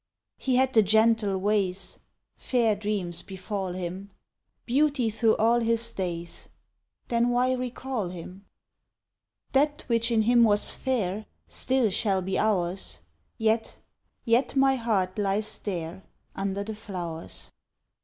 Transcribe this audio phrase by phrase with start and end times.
[0.39, 1.99] He had the gentle ways,
[2.35, 4.09] Fair dreams befall him!
[4.65, 6.49] Beauty through all his days,
[7.09, 8.43] Then why recall him?
[9.51, 13.01] That which in him was fair Still shall be ours:
[13.37, 13.75] Yet,
[14.25, 16.01] yet my heart lies there
[16.35, 17.51] Under the flowers.